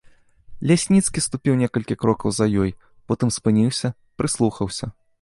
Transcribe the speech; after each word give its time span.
Лясніцкі 0.71 1.23
ступіў 1.25 1.59
некалькі 1.61 1.99
крокаў 2.05 2.29
за 2.39 2.45
ёй, 2.65 2.75
потым 3.13 3.29
спыніўся, 3.39 3.97
прыслухаўся. 4.21 4.95